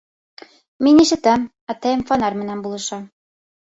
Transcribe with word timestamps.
Мин 0.87 1.03
ишәм, 1.05 1.45
атайым 1.77 2.05
фонарь 2.11 2.43
менән 2.43 2.69
булаша. 2.69 3.05